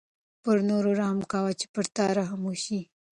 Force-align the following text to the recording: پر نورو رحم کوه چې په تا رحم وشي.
پر 0.43 0.57
نورو 0.69 0.91
رحم 0.99 1.19
کوه 1.31 1.51
چې 1.59 1.65
په 1.73 1.79
تا 1.95 2.05
رحم 2.19 2.41
وشي. 2.45 2.81